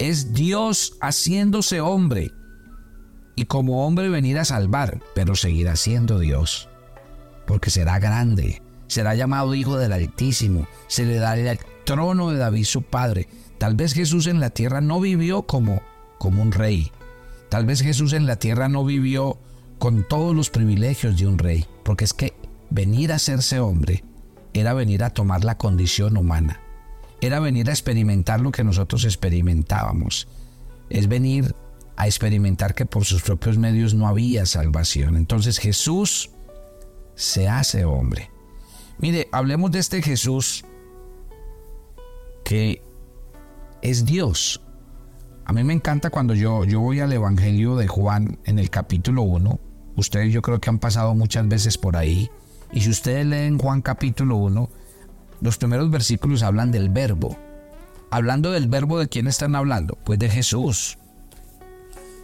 Es 0.00 0.32
Dios 0.32 0.96
haciéndose 1.00 1.80
hombre 1.80 2.32
y 3.36 3.44
como 3.44 3.86
hombre 3.86 4.08
venir 4.08 4.40
a 4.40 4.44
salvar, 4.44 5.00
pero 5.14 5.36
seguirá 5.36 5.76
siendo 5.76 6.18
Dios, 6.18 6.68
porque 7.46 7.70
será 7.70 8.00
grande, 8.00 8.60
será 8.88 9.14
llamado 9.14 9.54
Hijo 9.54 9.76
del 9.78 9.92
Altísimo, 9.92 10.66
se 10.88 11.04
le 11.04 11.16
dará 11.16 11.52
el 11.52 11.60
trono 11.84 12.30
de 12.30 12.38
David 12.38 12.64
su 12.64 12.82
padre. 12.82 13.28
Tal 13.58 13.76
vez 13.76 13.92
Jesús 13.92 14.26
en 14.26 14.40
la 14.40 14.50
tierra 14.50 14.80
no 14.80 15.00
vivió 15.00 15.42
como, 15.42 15.80
como 16.18 16.42
un 16.42 16.50
rey, 16.50 16.90
Tal 17.50 17.66
vez 17.66 17.82
Jesús 17.82 18.12
en 18.12 18.26
la 18.26 18.36
tierra 18.36 18.68
no 18.68 18.84
vivió 18.84 19.36
con 19.80 20.06
todos 20.06 20.36
los 20.36 20.50
privilegios 20.50 21.18
de 21.18 21.26
un 21.26 21.36
rey, 21.36 21.66
porque 21.82 22.04
es 22.04 22.14
que 22.14 22.32
venir 22.70 23.10
a 23.10 23.16
hacerse 23.16 23.58
hombre 23.58 24.04
era 24.52 24.72
venir 24.72 25.02
a 25.02 25.10
tomar 25.10 25.42
la 25.42 25.58
condición 25.58 26.16
humana, 26.16 26.60
era 27.20 27.40
venir 27.40 27.68
a 27.68 27.72
experimentar 27.72 28.40
lo 28.40 28.50
que 28.52 28.64
nosotros 28.64 29.04
experimentábamos, 29.04 30.28
es 30.88 31.08
venir 31.08 31.54
a 31.96 32.06
experimentar 32.06 32.74
que 32.74 32.86
por 32.86 33.04
sus 33.04 33.22
propios 33.22 33.58
medios 33.58 33.94
no 33.94 34.08
había 34.08 34.46
salvación. 34.46 35.16
Entonces 35.16 35.58
Jesús 35.58 36.30
se 37.14 37.48
hace 37.48 37.84
hombre. 37.84 38.30
Mire, 38.98 39.28
hablemos 39.32 39.70
de 39.70 39.78
este 39.78 40.02
Jesús 40.02 40.64
que 42.44 42.82
es 43.82 44.04
Dios, 44.04 44.60
a 45.50 45.52
mí 45.52 45.64
me 45.64 45.72
encanta 45.72 46.10
cuando 46.10 46.32
yo, 46.32 46.64
yo 46.64 46.78
voy 46.78 47.00
al 47.00 47.12
Evangelio 47.12 47.74
de 47.74 47.88
Juan 47.88 48.38
en 48.44 48.60
el 48.60 48.70
capítulo 48.70 49.22
1. 49.22 49.58
Ustedes 49.96 50.32
yo 50.32 50.42
creo 50.42 50.60
que 50.60 50.70
han 50.70 50.78
pasado 50.78 51.12
muchas 51.16 51.48
veces 51.48 51.76
por 51.76 51.96
ahí. 51.96 52.30
Y 52.70 52.82
si 52.82 52.90
ustedes 52.90 53.26
leen 53.26 53.58
Juan 53.58 53.82
capítulo 53.82 54.36
1, 54.36 54.70
los 55.40 55.58
primeros 55.58 55.90
versículos 55.90 56.42
hablan 56.42 56.70
del 56.70 56.88
verbo. 56.88 57.36
Hablando 58.10 58.50
del 58.50 58.68
verbo, 58.68 58.98
¿de 58.98 59.08
quién 59.08 59.26
están 59.26 59.54
hablando? 59.54 59.96
Pues 60.04 60.18
de 60.18 60.28
Jesús. 60.28 60.98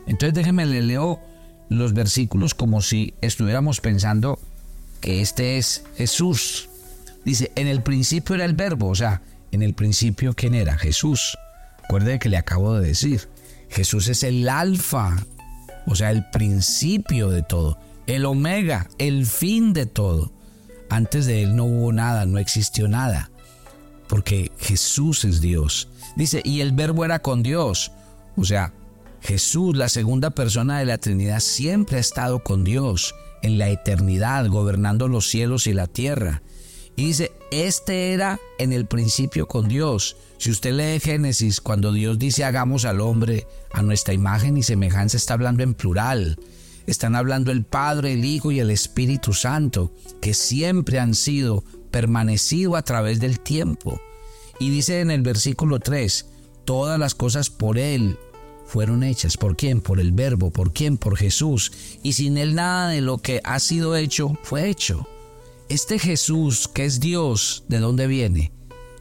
Entonces 0.06 0.34
déjenme 0.34 0.66
le 0.66 0.82
leo 0.82 1.20
los 1.68 1.92
versículos 1.92 2.54
como 2.54 2.80
si 2.80 3.14
estuviéramos 3.20 3.80
pensando 3.80 4.38
que 5.00 5.20
este 5.20 5.58
es 5.58 5.84
Jesús. 5.96 6.68
Dice, 7.24 7.50
en 7.56 7.66
el 7.66 7.82
principio 7.82 8.34
era 8.34 8.44
el 8.44 8.54
verbo, 8.54 8.88
o 8.88 8.94
sea, 8.94 9.22
en 9.50 9.62
el 9.62 9.74
principio 9.74 10.34
¿quién 10.34 10.54
era? 10.54 10.78
Jesús. 10.78 11.36
Recuerde 11.82 12.18
que 12.18 12.28
le 12.28 12.36
acabo 12.36 12.74
de 12.74 12.88
decir, 12.88 13.28
Jesús 13.68 14.08
es 14.08 14.22
el 14.22 14.48
alfa, 14.48 15.16
o 15.86 15.94
sea, 15.94 16.10
el 16.10 16.28
principio 16.30 17.30
de 17.30 17.42
todo, 17.42 17.78
el 18.06 18.24
omega, 18.24 18.88
el 18.98 19.26
fin 19.26 19.72
de 19.72 19.86
todo. 19.86 20.32
Antes 20.88 21.26
de 21.26 21.42
él 21.42 21.56
no 21.56 21.64
hubo 21.64 21.92
nada, 21.92 22.26
no 22.26 22.38
existió 22.38 22.88
nada, 22.88 23.30
porque 24.08 24.52
Jesús 24.58 25.24
es 25.24 25.40
Dios. 25.40 25.88
Dice, 26.16 26.40
y 26.44 26.60
el 26.60 26.72
verbo 26.72 27.04
era 27.04 27.18
con 27.18 27.42
Dios, 27.42 27.92
o 28.36 28.44
sea, 28.44 28.72
Jesús, 29.20 29.76
la 29.76 29.88
segunda 29.88 30.30
persona 30.30 30.78
de 30.78 30.84
la 30.84 30.98
Trinidad, 30.98 31.40
siempre 31.40 31.96
ha 31.96 32.00
estado 32.00 32.44
con 32.44 32.62
Dios 32.62 33.14
en 33.42 33.58
la 33.58 33.68
eternidad, 33.68 34.46
gobernando 34.46 35.08
los 35.08 35.28
cielos 35.28 35.66
y 35.66 35.72
la 35.72 35.86
tierra. 35.86 36.42
Y 36.96 37.06
dice, 37.06 37.32
este 37.50 38.12
era 38.14 38.40
en 38.58 38.72
el 38.72 38.86
principio 38.86 39.46
con 39.46 39.68
Dios. 39.68 40.16
Si 40.38 40.50
usted 40.50 40.72
lee 40.72 41.00
Génesis, 41.00 41.60
cuando 41.60 41.92
Dios 41.92 42.18
dice 42.18 42.44
hagamos 42.44 42.84
al 42.84 43.00
hombre 43.00 43.46
a 43.72 43.82
nuestra 43.82 44.14
imagen 44.14 44.56
y 44.56 44.62
semejanza, 44.62 45.16
está 45.16 45.34
hablando 45.34 45.62
en 45.62 45.74
plural. 45.74 46.38
Están 46.86 47.16
hablando 47.16 47.50
el 47.50 47.64
Padre, 47.64 48.12
el 48.12 48.24
Hijo 48.24 48.52
y 48.52 48.60
el 48.60 48.70
Espíritu 48.70 49.32
Santo, 49.32 49.92
que 50.20 50.34
siempre 50.34 50.98
han 50.98 51.14
sido 51.14 51.64
permanecido 51.90 52.76
a 52.76 52.82
través 52.82 53.20
del 53.20 53.40
tiempo. 53.40 54.00
Y 54.58 54.70
dice 54.70 55.00
en 55.00 55.10
el 55.10 55.22
versículo 55.22 55.80
3, 55.80 56.26
todas 56.64 56.98
las 56.98 57.14
cosas 57.14 57.50
por 57.50 57.78
Él 57.78 58.18
fueron 58.66 59.02
hechas. 59.02 59.36
¿Por 59.36 59.56
quién? 59.56 59.80
Por 59.80 60.00
el 60.00 60.12
Verbo. 60.12 60.50
¿Por 60.50 60.72
quién? 60.72 60.98
Por 60.98 61.16
Jesús. 61.16 61.72
Y 62.02 62.14
sin 62.14 62.36
Él 62.36 62.54
nada 62.54 62.90
de 62.90 63.00
lo 63.00 63.18
que 63.18 63.40
ha 63.44 63.58
sido 63.60 63.96
hecho 63.96 64.38
fue 64.42 64.68
hecho. 64.68 65.08
Este 65.68 65.98
Jesús 65.98 66.68
que 66.68 66.84
es 66.84 67.00
Dios, 67.00 67.64
¿de 67.68 67.78
dónde 67.78 68.06
viene? 68.06 68.52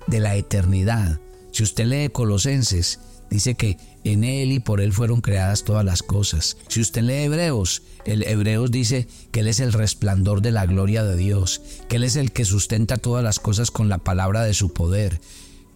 De 0.07 0.19
la 0.19 0.35
eternidad. 0.35 1.19
Si 1.51 1.63
usted 1.63 1.85
lee 1.85 2.09
Colosenses, 2.09 2.99
dice 3.29 3.55
que 3.55 3.77
en 4.03 4.23
Él 4.23 4.51
y 4.51 4.59
por 4.59 4.81
Él 4.81 4.93
fueron 4.93 5.21
creadas 5.21 5.63
todas 5.63 5.83
las 5.83 6.03
cosas. 6.03 6.57
Si 6.67 6.81
usted 6.81 7.01
lee 7.01 7.23
Hebreos, 7.23 7.83
el 8.05 8.23
Hebreos 8.23 8.71
dice 8.71 9.07
que 9.31 9.41
Él 9.41 9.47
es 9.47 9.59
el 9.59 9.73
resplandor 9.73 10.41
de 10.41 10.51
la 10.51 10.65
gloria 10.65 11.03
de 11.03 11.15
Dios, 11.15 11.61
que 11.89 11.97
Él 11.97 12.03
es 12.03 12.15
el 12.15 12.31
que 12.31 12.45
sustenta 12.45 12.97
todas 12.97 13.23
las 13.23 13.39
cosas 13.39 13.71
con 13.71 13.89
la 13.89 13.97
palabra 13.97 14.43
de 14.43 14.53
su 14.53 14.73
poder. 14.73 15.19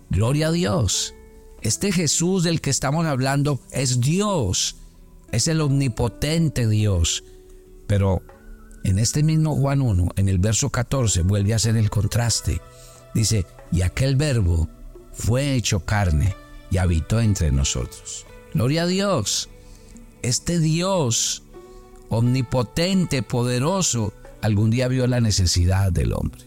Gloria 0.10 0.48
a 0.48 0.52
Dios. 0.52 1.14
Este 1.62 1.92
Jesús 1.92 2.44
del 2.44 2.62
que 2.62 2.70
estamos 2.70 3.06
hablando 3.06 3.60
es 3.72 4.00
Dios, 4.00 4.78
es 5.32 5.48
el 5.48 5.62
omnipotente 5.62 6.68
Dios. 6.68 7.24
Pero 7.88 8.22
en 8.84 9.00
este 9.00 9.24
mismo 9.24 9.56
Juan 9.56 9.82
1, 9.82 10.10
en 10.16 10.30
el 10.30 10.38
verso 10.38 10.70
14, 10.70 11.24
vuelve 11.24 11.54
a 11.54 11.58
hacer 11.58 11.76
el 11.76 11.90
contraste. 11.90 12.62
Dice, 13.14 13.46
y 13.72 13.82
aquel 13.82 14.16
verbo 14.16 14.70
fue 15.12 15.56
hecho 15.56 15.82
carne 15.82 16.36
y 16.72 16.78
habitó 16.78 17.20
entre 17.20 17.52
nosotros. 17.52 18.26
Gloria 18.54 18.84
a 18.84 18.88
Dios. 18.88 19.50
Este 20.22 20.60
Dios 20.60 21.44
omnipotente, 22.10 23.24
poderoso, 23.24 24.14
algún 24.42 24.70
día 24.70 24.88
vio 24.88 25.08
la 25.08 25.22
necesidad 25.22 25.92
del 25.92 26.14
hombre. 26.14 26.42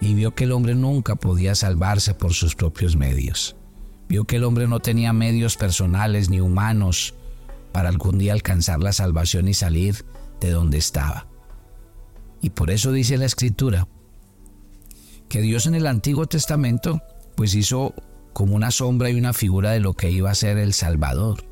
Y 0.00 0.14
vio 0.14 0.34
que 0.34 0.44
el 0.44 0.52
hombre 0.52 0.74
nunca 0.74 1.16
podía 1.16 1.54
salvarse 1.54 2.14
por 2.14 2.34
sus 2.34 2.54
propios 2.54 2.96
medios. 2.96 3.56
Vio 4.08 4.24
que 4.24 4.36
el 4.36 4.44
hombre 4.44 4.66
no 4.68 4.80
tenía 4.80 5.12
medios 5.12 5.56
personales 5.56 6.30
ni 6.30 6.40
humanos 6.40 7.14
para 7.72 7.88
algún 7.88 8.18
día 8.18 8.32
alcanzar 8.32 8.80
la 8.80 8.92
salvación 8.92 9.48
y 9.48 9.54
salir 9.54 10.04
de 10.40 10.50
donde 10.50 10.78
estaba. 10.78 11.26
Y 12.40 12.50
por 12.50 12.70
eso 12.70 12.92
dice 12.92 13.18
la 13.18 13.26
escritura 13.26 13.88
que 15.28 15.42
Dios 15.42 15.66
en 15.66 15.74
el 15.74 15.86
Antiguo 15.86 16.26
Testamento 16.26 17.02
pues 17.34 17.54
hizo 17.54 17.94
como 18.38 18.54
una 18.54 18.70
sombra 18.70 19.10
y 19.10 19.18
una 19.18 19.32
figura 19.32 19.72
de 19.72 19.80
lo 19.80 19.94
que 19.94 20.12
iba 20.12 20.30
a 20.30 20.34
ser 20.36 20.58
el 20.58 20.72
Salvador. 20.72 21.42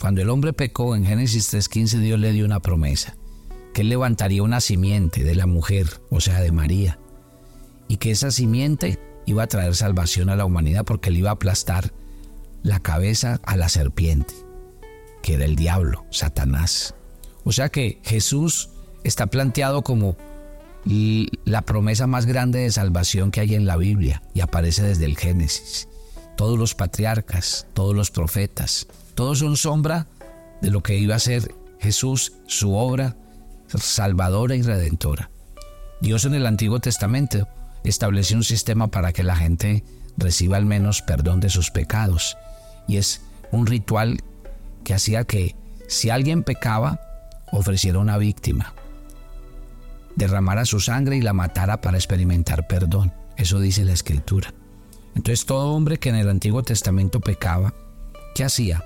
Cuando 0.00 0.22
el 0.22 0.28
hombre 0.28 0.52
pecó 0.52 0.96
en 0.96 1.06
Génesis 1.06 1.54
3.15 1.54 2.00
Dios 2.00 2.18
le 2.18 2.32
dio 2.32 2.44
una 2.44 2.58
promesa, 2.58 3.16
que 3.72 3.82
él 3.82 3.90
levantaría 3.90 4.42
una 4.42 4.60
simiente 4.60 5.22
de 5.22 5.36
la 5.36 5.46
mujer, 5.46 5.86
o 6.10 6.20
sea, 6.20 6.40
de 6.40 6.50
María, 6.50 6.98
y 7.86 7.98
que 7.98 8.10
esa 8.10 8.32
simiente 8.32 8.98
iba 9.24 9.44
a 9.44 9.46
traer 9.46 9.76
salvación 9.76 10.28
a 10.28 10.34
la 10.34 10.44
humanidad 10.44 10.84
porque 10.84 11.10
él 11.10 11.18
iba 11.18 11.30
a 11.30 11.34
aplastar 11.34 11.92
la 12.64 12.80
cabeza 12.80 13.40
a 13.44 13.56
la 13.56 13.68
serpiente, 13.68 14.34
que 15.22 15.34
era 15.34 15.44
el 15.44 15.54
diablo, 15.54 16.06
Satanás. 16.10 16.96
O 17.44 17.52
sea 17.52 17.68
que 17.68 18.00
Jesús 18.02 18.70
está 19.04 19.28
planteado 19.28 19.82
como 19.82 20.16
la 21.44 21.62
promesa 21.62 22.08
más 22.08 22.26
grande 22.26 22.58
de 22.58 22.72
salvación 22.72 23.30
que 23.30 23.42
hay 23.42 23.54
en 23.54 23.64
la 23.64 23.76
Biblia 23.76 24.24
y 24.34 24.40
aparece 24.40 24.82
desde 24.82 25.04
el 25.04 25.16
Génesis. 25.16 25.86
Todos 26.36 26.58
los 26.58 26.74
patriarcas, 26.74 27.66
todos 27.72 27.94
los 27.94 28.10
profetas, 28.10 28.86
todos 29.14 29.38
son 29.38 29.56
sombra 29.56 30.06
de 30.60 30.70
lo 30.70 30.82
que 30.82 30.96
iba 30.96 31.14
a 31.14 31.20
ser 31.20 31.54
Jesús, 31.80 32.32
su 32.46 32.74
obra 32.74 33.16
salvadora 33.68 34.54
y 34.54 34.62
redentora. 34.62 35.30
Dios 36.00 36.24
en 36.24 36.34
el 36.34 36.46
Antiguo 36.46 36.78
Testamento 36.80 37.48
estableció 37.84 38.36
un 38.36 38.44
sistema 38.44 38.88
para 38.88 39.12
que 39.12 39.22
la 39.22 39.36
gente 39.36 39.84
reciba 40.16 40.56
al 40.56 40.66
menos 40.66 41.02
perdón 41.02 41.40
de 41.40 41.50
sus 41.50 41.70
pecados. 41.70 42.36
Y 42.86 42.96
es 42.98 43.22
un 43.50 43.66
ritual 43.66 44.22
que 44.84 44.94
hacía 44.94 45.24
que 45.24 45.56
si 45.88 46.10
alguien 46.10 46.42
pecaba, 46.42 47.00
ofreciera 47.52 47.98
una 47.98 48.18
víctima, 48.18 48.74
derramara 50.16 50.64
su 50.64 50.80
sangre 50.80 51.16
y 51.16 51.22
la 51.22 51.32
matara 51.32 51.80
para 51.80 51.96
experimentar 51.96 52.66
perdón. 52.66 53.12
Eso 53.36 53.60
dice 53.60 53.84
la 53.84 53.92
escritura. 53.92 54.52
Entonces 55.16 55.46
todo 55.46 55.72
hombre 55.72 55.98
que 55.98 56.10
en 56.10 56.16
el 56.16 56.28
Antiguo 56.28 56.62
Testamento 56.62 57.20
pecaba, 57.20 57.74
¿qué 58.34 58.44
hacía? 58.44 58.84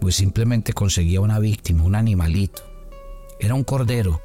Pues 0.00 0.14
simplemente 0.14 0.74
conseguía 0.74 1.22
una 1.22 1.38
víctima, 1.38 1.82
un 1.82 1.94
animalito. 1.94 2.62
Era 3.40 3.54
un 3.54 3.64
cordero. 3.64 4.20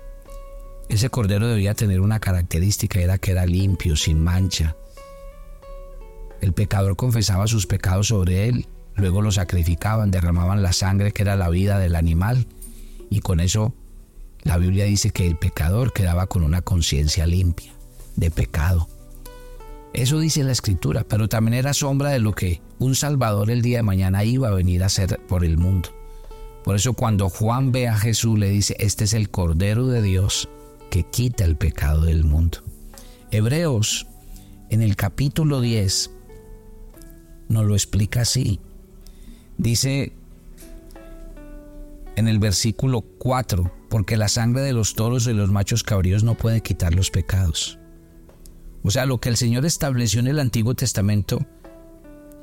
Ese 0.90 1.10
cordero 1.10 1.48
debía 1.48 1.74
tener 1.74 2.02
una 2.02 2.20
característica, 2.20 3.00
era 3.00 3.18
que 3.18 3.32
era 3.32 3.46
limpio, 3.46 3.96
sin 3.96 4.22
mancha. 4.22 4.76
El 6.42 6.52
pecador 6.52 6.98
confesaba 6.98 7.48
sus 7.48 7.66
pecados 7.66 8.08
sobre 8.08 8.50
él, 8.50 8.68
luego 8.96 9.22
lo 9.22 9.32
sacrificaban, 9.32 10.12
derramaban 10.12 10.62
la 10.62 10.74
sangre 10.74 11.14
que 11.14 11.22
era 11.22 11.38
la 11.38 11.50
vida 11.50 11.80
del 11.80 11.96
animal 11.96 12.46
y 13.10 13.22
con 13.22 13.40
eso 13.40 13.74
la 14.44 14.58
Biblia 14.58 14.86
dice 14.86 15.12
que 15.12 15.28
el 15.28 15.38
pecador 15.38 15.94
quedaba 15.94 16.28
con 16.28 16.44
una 16.44 16.62
conciencia 16.62 17.26
limpia 17.26 17.72
de 18.18 18.32
pecado. 18.32 18.90
Eso 19.94 20.20
dice 20.20 20.44
la 20.44 20.54
escritura, 20.54 21.04
pero 21.08 21.28
también 21.28 21.56
era 21.56 21.74
sombra 21.74 22.12
de 22.12 22.20
lo 22.20 22.34
que 22.34 22.62
un 22.80 22.96
Salvador 22.96 23.52
el 23.52 23.62
día 23.62 23.78
de 23.78 23.84
mañana 23.84 24.24
iba 24.24 24.48
a 24.48 24.54
venir 24.54 24.84
a 24.84 24.86
hacer 24.86 25.20
por 25.28 25.44
el 25.44 25.58
mundo. 25.58 25.90
Por 26.64 26.76
eso 26.76 26.94
cuando 26.94 27.30
Juan 27.30 27.72
ve 27.72 27.88
a 27.88 27.98
Jesús 27.98 28.40
le 28.40 28.50
dice, 28.50 28.76
este 28.80 29.04
es 29.04 29.14
el 29.14 29.30
Cordero 29.30 29.88
de 29.88 30.02
Dios 30.02 30.48
que 30.90 31.04
quita 31.04 31.44
el 31.44 31.58
pecado 31.58 32.06
del 32.06 32.24
mundo. 32.24 32.60
Hebreos 33.32 34.08
en 34.70 34.82
el 34.82 34.96
capítulo 34.96 35.60
10 35.60 36.12
nos 37.50 37.66
lo 37.66 37.74
explica 37.74 38.22
así. 38.22 38.60
Dice 39.58 40.14
en 42.16 42.28
el 42.28 42.40
versículo 42.40 43.02
4, 43.02 43.72
porque 43.90 44.18
la 44.18 44.28
sangre 44.28 44.62
de 44.62 44.74
los 44.74 44.96
toros 44.96 45.28
y 45.28 45.34
los 45.34 45.52
machos 45.52 45.84
cabríos 45.84 46.24
no 46.24 46.36
puede 46.36 46.62
quitar 46.62 46.94
los 46.94 47.10
pecados. 47.10 47.78
O 48.84 48.92
sea, 48.92 49.06
lo 49.06 49.20
que 49.20 49.30
el 49.30 49.38
Señor 49.38 49.66
estableció 49.66 50.20
en 50.20 50.28
el 50.28 50.40
Antiguo 50.40 50.74
Testamento 50.74 51.46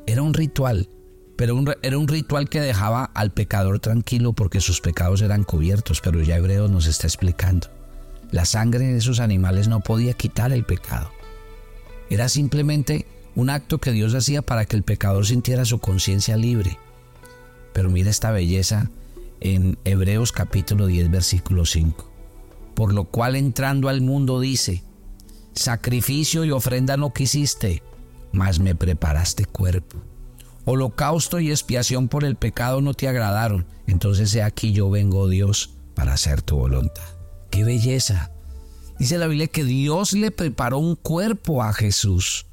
era 0.07 0.23
un 0.23 0.35
ritual, 0.35 0.89
pero 1.37 1.63
era 1.83 1.99
un 1.99 2.09
ritual 2.09 2.49
que 2.49 2.61
dejaba 2.61 3.05
al 3.05 3.33
pecador 3.33 3.81
tranquilo 3.81 4.33
porque 4.33 4.61
sus 4.61 4.81
pecados 4.81 5.21
eran 5.23 5.45
cubiertos, 5.45 6.01
pero 6.01 6.23
ya 6.23 6.37
Hebreo 6.37 6.69
nos 6.69 6.87
está 6.87 7.07
explicando. 7.07 7.69
La 8.31 8.45
sangre 8.45 8.87
de 8.87 8.99
esos 8.99 9.21
animales 9.21 9.69
no 9.69 9.81
podía 9.81 10.13
quitar 10.13 10.53
el 10.53 10.65
pecado. 10.65 11.11
Era 12.11 12.29
simplemente 12.29 13.07
un 13.35 13.51
acto 13.51 13.79
que 13.79 13.93
Dios 13.93 14.15
hacía 14.15 14.43
para 14.43 14.65
que 14.65 14.77
el 14.77 14.83
pecador 14.83 15.27
sintiera 15.27 15.65
su 15.65 15.79
conciencia 15.79 16.37
libre. 16.37 16.79
Pero 17.73 17.91
mira 17.91 18.11
esta 18.11 18.31
belleza 18.31 18.91
en 19.41 19.79
Hebreos 19.85 20.33
capítulo 20.33 20.87
10 20.87 21.11
versículo 21.11 21.65
5. 21.65 22.11
Por 22.75 22.93
lo 22.93 23.05
cual 23.05 23.37
entrando 23.37 23.89
al 23.89 24.01
mundo 24.01 24.41
dice, 24.41 24.83
sacrificio 25.59 26.45
y 26.45 26.51
ofrenda 26.51 26.97
no 26.97 27.13
quisiste, 27.13 27.83
mas 28.33 28.59
me 28.59 28.75
preparaste 28.75 29.45
cuerpo. 29.45 29.99
Holocausto 30.65 31.41
y 31.41 31.51
expiación 31.51 32.09
por 32.09 32.25
el 32.25 32.37
pecado 32.37 32.81
no 32.81 32.95
te 32.95 33.09
agradaron, 33.09 33.67
entonces 33.87 34.35
he 34.35 34.43
aquí 34.43 34.73
yo 34.73 34.91
vengo 34.91 35.29
Dios 35.29 35.71
para 35.95 36.13
hacer 36.13 36.43
tu 36.43 36.57
voluntad. 36.57 37.05
¡Qué 37.51 37.65
belleza! 37.65 38.31
Dice 38.99 39.17
la 39.17 39.29
Biblia 39.29 39.47
que 39.47 39.65
Dios 39.65 40.13
le 40.13 40.31
preparó 40.31 40.79
un 40.79 40.97
cuerpo 40.97 41.63
a 41.63 41.73
Jesús. 41.73 42.47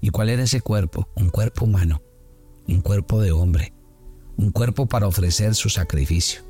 ¿Y 0.00 0.10
cuál 0.10 0.28
era 0.28 0.44
ese 0.44 0.60
cuerpo? 0.60 1.08
Un 1.16 1.28
cuerpo 1.28 1.64
humano, 1.64 2.02
un 2.68 2.80
cuerpo 2.80 3.20
de 3.20 3.32
hombre, 3.32 3.72
un 4.36 4.52
cuerpo 4.52 4.86
para 4.86 5.08
ofrecer 5.08 5.56
su 5.56 5.68
sacrificio, 5.68 6.42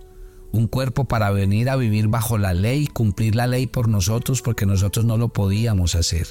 un 0.52 0.66
cuerpo 0.66 1.04
para 1.04 1.30
venir 1.30 1.68
a 1.68 1.76
vivir 1.76 2.08
bajo 2.08 2.38
la 2.38 2.54
ley, 2.54 2.86
cumplir 2.86 3.34
la 3.34 3.46
ley 3.46 3.66
por 3.66 3.88
nosotros 3.88 4.42
porque 4.42 4.66
nosotros 4.66 5.04
no 5.04 5.16
lo 5.16 5.28
podíamos 5.28 5.94
hacer. 5.94 6.28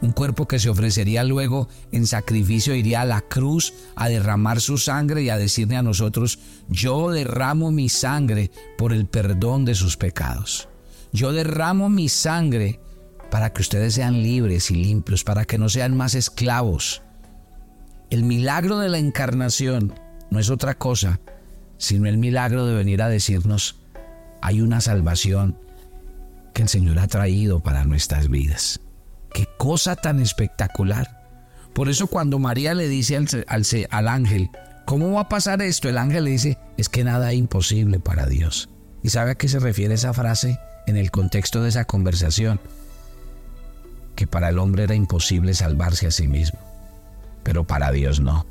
Un 0.00 0.12
cuerpo 0.12 0.46
que 0.46 0.58
se 0.58 0.68
ofrecería 0.68 1.24
luego 1.24 1.68
en 1.92 2.06
sacrificio, 2.06 2.74
iría 2.74 3.02
a 3.02 3.06
la 3.06 3.22
cruz 3.22 3.72
a 3.96 4.08
derramar 4.08 4.60
su 4.60 4.76
sangre 4.76 5.22
y 5.22 5.30
a 5.30 5.38
decirle 5.38 5.76
a 5.76 5.82
nosotros, 5.82 6.38
yo 6.68 7.10
derramo 7.10 7.70
mi 7.70 7.88
sangre 7.88 8.50
por 8.76 8.92
el 8.92 9.06
perdón 9.06 9.64
de 9.64 9.74
sus 9.74 9.96
pecados. 9.96 10.68
Yo 11.12 11.32
derramo 11.32 11.88
mi 11.88 12.08
sangre 12.08 12.80
para 13.30 13.52
que 13.52 13.62
ustedes 13.62 13.94
sean 13.94 14.22
libres 14.22 14.70
y 14.70 14.74
limpios, 14.74 15.24
para 15.24 15.44
que 15.44 15.58
no 15.58 15.68
sean 15.68 15.96
más 15.96 16.14
esclavos. 16.14 17.02
El 18.10 18.24
milagro 18.24 18.78
de 18.78 18.88
la 18.88 18.98
encarnación 18.98 19.94
no 20.30 20.38
es 20.38 20.50
otra 20.50 20.74
cosa, 20.74 21.20
sino 21.78 22.08
el 22.08 22.18
milagro 22.18 22.66
de 22.66 22.74
venir 22.74 23.02
a 23.02 23.08
decirnos, 23.08 23.80
hay 24.42 24.60
una 24.60 24.80
salvación 24.80 25.58
que 26.52 26.62
el 26.62 26.68
Señor 26.68 26.98
ha 26.98 27.08
traído 27.08 27.60
para 27.60 27.84
nuestras 27.84 28.28
vidas. 28.28 28.80
Qué 29.32 29.46
cosa 29.58 29.96
tan 29.96 30.20
espectacular. 30.20 31.22
Por 31.72 31.88
eso 31.88 32.06
cuando 32.06 32.38
María 32.38 32.74
le 32.74 32.88
dice 32.88 33.16
al, 33.16 33.26
al, 33.90 34.08
ángel, 34.08 34.50
¿cómo 34.86 35.12
va 35.12 35.22
a 35.22 35.28
pasar 35.28 35.60
esto? 35.62 35.88
El 35.88 35.98
ángel 35.98 36.24
le 36.24 36.30
dice, 36.30 36.58
es 36.76 36.88
que 36.88 37.02
nada 37.02 37.32
es 37.32 37.38
imposible 37.38 37.98
para 37.98 38.26
Dios. 38.26 38.68
¿Y 39.02 39.08
sabe 39.08 39.32
a 39.32 39.34
qué 39.34 39.48
se 39.48 39.58
refiere 39.58 39.94
esa 39.94 40.12
frase? 40.14 40.58
en 40.86 40.96
el 40.96 41.10
contexto 41.10 41.62
de 41.62 41.68
esa 41.70 41.84
conversación 41.84 42.60
que 44.16 44.26
para 44.26 44.50
el 44.50 44.58
hombre 44.58 44.84
era 44.84 44.94
imposible 44.94 45.54
salvarse 45.54 46.06
a 46.06 46.10
sí 46.10 46.28
mismo, 46.28 46.58
pero 47.42 47.64
para 47.64 47.90
Dios 47.90 48.20
no. 48.20 48.46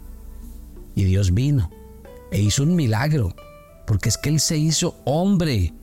Y 0.95 1.05
Dios 1.05 1.33
vino 1.33 1.71
e 2.33 2.41
hizo 2.41 2.63
un 2.63 2.75
milagro, 2.75 3.33
porque 3.87 4.09
es 4.09 4.17
que 4.17 4.27
Él 4.27 4.41
se 4.41 4.57
hizo 4.57 4.97
hombre. 5.05 5.73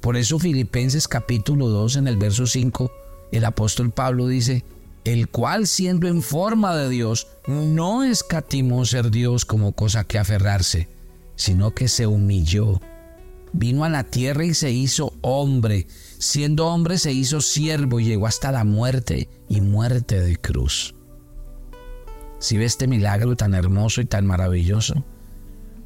Por 0.00 0.16
eso 0.16 0.38
Filipenses 0.38 1.08
capítulo 1.08 1.66
2 1.66 1.96
en 1.96 2.06
el 2.06 2.16
verso 2.16 2.46
5, 2.46 2.92
el 3.32 3.44
apóstol 3.44 3.90
Pablo 3.90 4.28
dice, 4.28 4.64
el 5.04 5.28
cual 5.28 5.66
siendo 5.66 6.06
en 6.06 6.22
forma 6.22 6.76
de 6.76 6.88
Dios, 6.88 7.26
no 7.48 8.04
escatimó 8.04 8.84
ser 8.84 9.10
Dios 9.10 9.44
como 9.44 9.72
cosa 9.72 10.04
que 10.04 10.20
aferrarse, 10.20 10.88
sino 11.34 11.74
que 11.74 11.88
se 11.88 12.06
humilló 12.06 12.80
vino 13.52 13.84
a 13.84 13.88
la 13.88 14.04
tierra 14.04 14.44
y 14.44 14.54
se 14.54 14.70
hizo 14.70 15.14
hombre. 15.20 15.86
Siendo 16.18 16.66
hombre 16.66 16.98
se 16.98 17.12
hizo 17.12 17.40
siervo 17.40 18.00
y 18.00 18.04
llegó 18.04 18.26
hasta 18.26 18.52
la 18.52 18.64
muerte 18.64 19.28
y 19.48 19.60
muerte 19.60 20.20
de 20.20 20.36
cruz. 20.36 20.94
Si 22.38 22.58
ve 22.58 22.64
este 22.64 22.88
milagro 22.88 23.36
tan 23.36 23.54
hermoso 23.54 24.00
y 24.00 24.04
tan 24.04 24.26
maravilloso, 24.26 25.04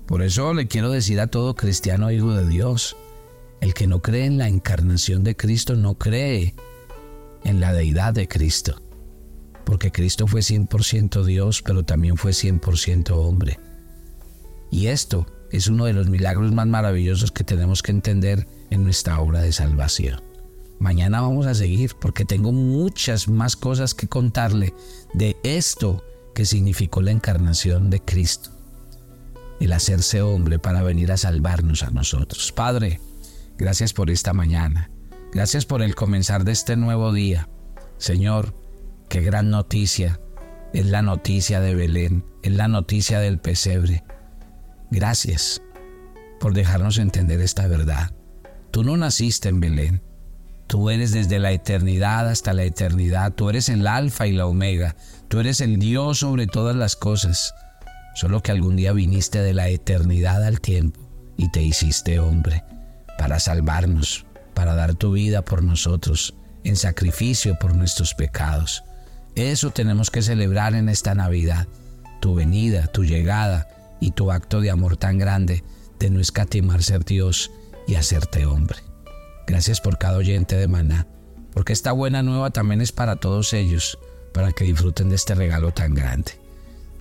por 0.07 0.23
eso 0.23 0.55
le 0.55 0.69
quiero 0.69 0.91
decir 0.91 1.21
a 1.21 1.27
todo 1.27 1.55
cristiano 1.55 2.11
hijo 2.11 2.33
de 2.33 2.47
Dios, 2.47 2.97
el 3.61 3.75
que 3.75 3.87
no 3.87 4.03
cree 4.03 4.27
en 4.27 4.39
la 4.39 4.49
encarnación 4.49 5.25
de 5.25 5.37
Cristo 5.37 5.77
no 5.77 5.97
cree 5.97 6.55
en 7.45 7.61
la 7.61 7.73
deidad 7.73 8.13
de 8.13 8.29
Cristo, 8.29 8.81
porque 9.65 9.91
Cristo 9.91 10.27
fue 10.27 10.41
100% 10.41 11.25
Dios, 11.25 11.63
pero 11.63 11.85
también 11.85 12.17
fue 12.17 12.33
100% 12.33 13.11
hombre. 13.13 13.59
Y 14.71 14.89
esto 14.89 15.27
es 15.51 15.69
uno 15.69 15.85
de 15.85 15.93
los 15.93 16.09
milagros 16.09 16.53
más 16.53 16.67
maravillosos 16.67 17.33
que 17.33 17.45
tenemos 17.45 17.83
que 17.83 17.93
entender 17.93 18.47
en 18.71 18.85
nuestra 18.85 19.21
obra 19.21 19.41
de 19.41 19.53
salvación. 19.53 20.21
Mañana 20.79 21.23
vamos 21.23 21.47
a 21.47 21.55
seguir 21.55 21.95
porque 21.99 22.25
tengo 22.25 22.53
muchas 22.53 23.29
más 23.29 23.57
cosas 23.57 23.95
que 23.95 24.09
contarle 24.09 24.75
de 25.15 25.37
esto 25.43 26.05
que 26.35 26.45
significó 26.45 27.01
la 27.01 27.13
encarnación 27.13 27.89
de 27.89 28.01
Cristo, 28.01 28.51
el 29.61 29.73
hacerse 29.73 30.23
hombre 30.23 30.59
para 30.59 30.83
venir 30.83 31.13
a 31.13 31.17
salvarnos 31.17 31.83
a 31.83 31.91
nosotros. 31.91 32.53
Padre, 32.53 33.01
gracias 33.59 33.93
por 33.93 34.11
esta 34.11 34.33
mañana, 34.33 34.91
gracias 35.33 35.67
por 35.67 35.83
el 35.83 35.95
comenzar 35.95 36.45
de 36.45 36.53
este 36.53 36.77
nuevo 36.77 37.13
día. 37.13 37.49
Señor, 37.99 38.55
qué 39.09 39.21
gran 39.21 39.51
noticia 39.51 40.21
es 40.73 40.87
la 40.87 41.03
noticia 41.03 41.61
de 41.61 41.75
Belén, 41.75 42.25
es 42.43 42.53
la 42.53 42.69
noticia 42.69 43.21
del 43.21 43.39
pesebre 43.39 44.05
Gracias 44.91 45.63
por 46.39 46.55
dejarnos 46.55 46.99
entender 46.99 47.41
esta 47.41 47.67
verdad. 47.67 48.13
Tú 48.71 48.85
no 48.85 48.97
naciste 48.97 49.49
en 49.49 49.61
Belén. 49.61 50.03
Tú 50.69 50.91
eres 50.91 51.13
desde 51.13 51.39
la 51.39 51.51
eternidad 51.53 52.29
hasta 52.29 52.53
la 52.53 52.63
eternidad. 52.63 53.33
Tú 53.35 53.51
eres 53.51 53.69
el 53.69 53.87
alfa 53.87 54.27
y 54.27 54.33
la 54.33 54.47
omega. 54.47 54.95
Tú 55.29 55.41
eres 55.41 55.61
el 55.61 55.79
Dios 55.79 56.21
sobre 56.21 56.47
todas 56.47 56.77
las 56.77 56.95
cosas. 56.95 57.53
Solo 58.17 58.43
que 58.43 58.51
algún 58.51 58.77
día 58.77 58.95
viniste 58.95 59.43
de 59.43 59.53
la 59.53 59.69
eternidad 59.69 60.43
al 60.43 60.63
tiempo 60.63 60.99
y 61.37 61.51
te 61.51 61.63
hiciste 61.63 62.19
hombre 62.19 62.65
para 63.19 63.39
salvarnos, 63.39 64.25
para 64.55 64.75
dar 64.75 64.95
tu 64.95 65.13
vida 65.13 65.43
por 65.43 65.63
nosotros, 65.63 66.35
en 66.65 66.77
sacrificio 66.77 67.59
por 67.59 67.77
nuestros 67.77 68.15
pecados. 68.15 68.85
Eso 69.35 69.71
tenemos 69.71 70.11
que 70.11 70.23
celebrar 70.23 70.75
en 70.75 70.89
esta 70.89 71.15
Navidad. 71.15 71.69
Tu 72.23 72.35
venida, 72.35 72.87
tu 72.87 73.05
llegada, 73.05 73.69
y 74.01 74.13
tu 74.13 74.33
acto 74.33 74.63
de 74.63 74.71
amor 74.71 74.97
tan 74.97 75.19
grande 75.19 75.63
de 75.99 76.09
no 76.09 76.19
escatimar 76.19 76.83
ser 76.83 77.05
Dios 77.05 77.51
y 77.87 77.97
hacerte 77.97 78.47
hombre. 78.47 78.79
Gracias 79.47 79.83
por 79.83 79.99
cada 79.99 80.17
oyente 80.17 80.57
de 80.57 80.69
Maná, 80.69 81.07
porque 81.53 81.75
esta 81.75 81.93
buena 81.93 82.23
nueva 82.23 82.49
también 82.49 82.81
es 82.81 82.93
para 82.93 83.17
todos 83.17 83.53
ellos, 83.53 83.99
para 84.33 84.53
que 84.53 84.65
disfruten 84.65 85.11
de 85.11 85.17
este 85.17 85.35
regalo 85.35 85.71
tan 85.73 85.93
grande. 85.95 86.46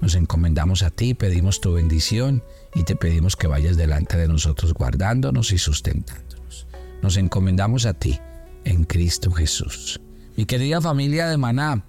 Nos 0.01 0.15
encomendamos 0.15 0.83
a 0.83 0.89
ti, 0.89 1.13
pedimos 1.13 1.61
tu 1.61 1.73
bendición 1.73 2.43
y 2.73 2.83
te 2.83 2.95
pedimos 2.95 3.35
que 3.35 3.47
vayas 3.47 3.77
delante 3.77 4.17
de 4.17 4.27
nosotros 4.27 4.73
guardándonos 4.73 5.51
y 5.51 5.57
sustentándonos. 5.57 6.67
Nos 7.01 7.17
encomendamos 7.17 7.85
a 7.85 7.93
ti 7.93 8.19
en 8.63 8.83
Cristo 8.83 9.31
Jesús. 9.31 9.99
Mi 10.35 10.45
querida 10.45 10.81
familia 10.81 11.27
de 11.27 11.37
Maná, 11.37 11.85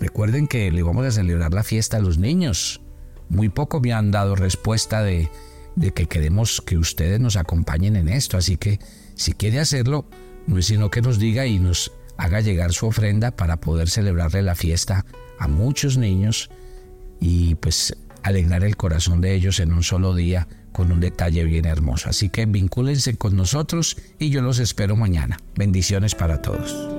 recuerden 0.00 0.46
que 0.46 0.70
le 0.70 0.82
vamos 0.82 1.06
a 1.06 1.10
celebrar 1.10 1.52
la 1.52 1.62
fiesta 1.62 1.98
a 1.98 2.00
los 2.00 2.18
niños 2.18 2.80
muy 3.28 3.48
poco 3.48 3.80
me 3.80 3.92
han 3.92 4.10
dado 4.10 4.36
respuesta 4.36 5.02
de, 5.02 5.30
que 5.94 6.06
queremos 6.06 6.60
que 6.60 6.78
ustedes 6.78 7.20
nos 7.20 7.36
acompañen 7.36 7.96
en 7.96 8.08
esto. 8.08 8.36
Así 8.36 8.56
que 8.56 8.78
si 9.14 9.32
quiere 9.32 9.60
hacerlo, 9.60 10.06
no 10.46 10.58
es 10.58 10.66
sino 10.66 10.90
que 10.90 11.02
nos 11.02 11.18
diga 11.18 11.46
y 11.46 11.58
nos 11.58 11.92
haga 12.16 12.40
llegar 12.40 12.72
su 12.72 12.86
ofrenda 12.86 13.30
para 13.30 13.58
poder 13.58 13.90
celebrarle 13.90 14.42
la 14.42 14.54
fiesta 14.54 15.04
a 15.38 15.48
muchos 15.48 15.98
niños 15.98 16.50
y 17.20 17.54
pues 17.56 17.96
alegrar 18.22 18.64
el 18.64 18.76
corazón 18.76 19.20
de 19.20 19.34
ellos 19.34 19.60
en 19.60 19.72
un 19.72 19.82
solo 19.82 20.14
día 20.14 20.48
con 20.72 20.92
un 20.92 21.00
detalle 21.00 21.44
bien 21.44 21.64
hermoso. 21.64 22.10
Así 22.10 22.28
que 22.28 22.44
vincúlense 22.44 23.16
con 23.16 23.36
nosotros 23.36 23.96
y 24.18 24.30
yo 24.30 24.42
los 24.42 24.58
espero 24.58 24.96
mañana. 24.96 25.38
Bendiciones 25.54 26.14
para 26.14 26.42
todos. 26.42 26.95